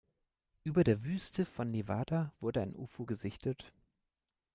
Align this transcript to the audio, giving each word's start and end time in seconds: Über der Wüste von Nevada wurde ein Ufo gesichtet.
Über 0.63 0.83
der 0.83 1.03
Wüste 1.03 1.45
von 1.45 1.69
Nevada 1.69 2.33
wurde 2.39 2.61
ein 2.61 2.75
Ufo 2.75 3.05
gesichtet. 3.05 3.71